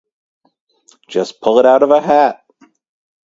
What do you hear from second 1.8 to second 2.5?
of a hat.